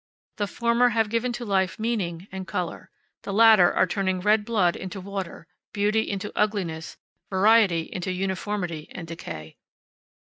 [0.37, 2.89] The former have given to life meaning and color;
[3.21, 6.97] the latter are turning red blood into water, beauty into ugliness,
[7.29, 9.57] variety into uniformity and decay.